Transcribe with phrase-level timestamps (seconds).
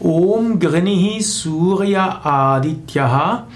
[0.00, 3.46] Om Grinihi Surya Adityaha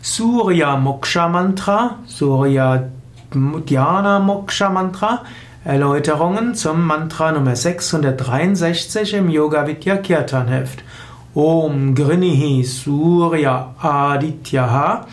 [0.00, 2.90] Surya Moksha Mantra, Surya
[3.30, 5.22] Dhyana Moksha Mantra,
[5.64, 10.82] Erläuterungen zum Mantra Nummer 663 im Yoga Vidya Kirtan Heft.
[11.34, 15.06] Om Grinihi Surya Adityaha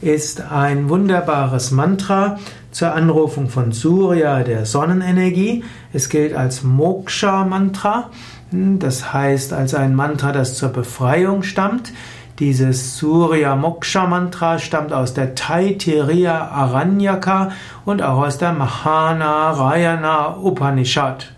[0.00, 2.38] ist ein wunderbares Mantra
[2.70, 5.64] zur Anrufung von Surya, der Sonnenenergie.
[5.92, 8.10] Es gilt als Moksha Mantra.
[8.50, 11.92] Das heißt als ein Mantra, das zur Befreiung stammt.
[12.38, 17.52] Dieses Surya Moksha Mantra stammt aus der Taittiriya Aranyaka
[17.86, 21.32] und auch aus der Mahanarayana Upanishad.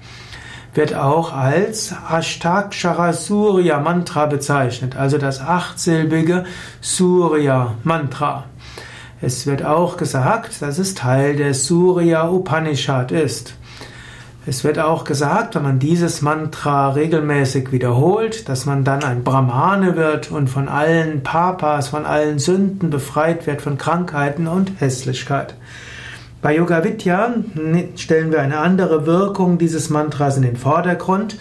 [0.74, 6.44] Wird auch als Ashtakshara Surya Mantra bezeichnet, also das achtsilbige
[6.80, 8.44] Surya Mantra.
[9.20, 13.54] Es wird auch gesagt, dass es Teil der Surya Upanishad ist.
[14.46, 19.96] Es wird auch gesagt, wenn man dieses Mantra regelmäßig wiederholt, dass man dann ein Brahmane
[19.96, 25.55] wird und von allen Papas, von allen Sünden befreit wird, von Krankheiten und Hässlichkeit.
[26.41, 27.34] Bei Yoga Vidya
[27.97, 31.36] stellen wir eine andere Wirkung dieses Mantras in den Vordergrund,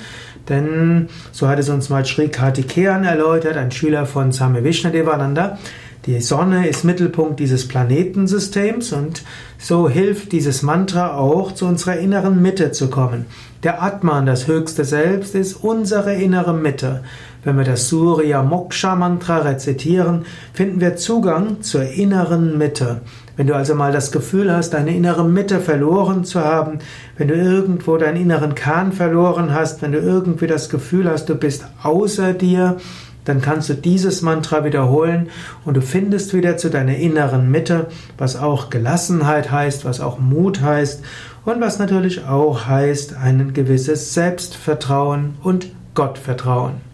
[0.49, 5.59] denn so hat es uns mal Sri Kartikeyan erläutert, ein Schüler von Same Vishnadevananda.
[6.07, 9.23] Die Sonne ist Mittelpunkt dieses Planetensystems und
[9.59, 13.27] so hilft dieses Mantra auch, zu unserer inneren Mitte zu kommen.
[13.61, 17.03] Der Atman, das höchste Selbst, ist unsere innere Mitte.
[17.43, 23.01] Wenn wir das Surya Moksha Mantra rezitieren, finden wir Zugang zur inneren Mitte.
[23.37, 26.79] Wenn du also mal das Gefühl hast, deine innere Mitte verloren zu haben,
[27.17, 31.35] wenn du irgendwo deinen inneren Kern verloren hast, wenn du irgendwie das Gefühl hast, du
[31.35, 32.77] bist außer dir,
[33.25, 35.29] dann kannst du dieses Mantra wiederholen
[35.65, 40.61] und du findest wieder zu deiner inneren Mitte, was auch Gelassenheit heißt, was auch Mut
[40.61, 41.03] heißt
[41.45, 46.86] und was natürlich auch heißt ein gewisses Selbstvertrauen und Gottvertrauen.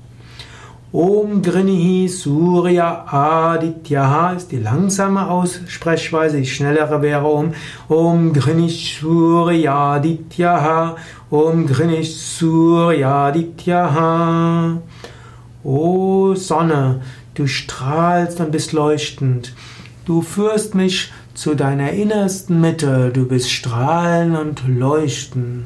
[0.93, 7.55] Om Grinihi Surya Adityaha ist die langsame Aussprechweise, die schnellere wäre Om
[7.89, 10.95] Om Grinish Surya Adityaha
[11.31, 14.77] Om Grinish Surya Adityaha
[15.63, 17.01] O Sonne,
[17.33, 19.55] du strahlst und bist leuchtend.
[20.05, 23.09] Du führst mich zu deiner innersten Mitte.
[23.11, 25.65] Du bist strahlen und leuchten.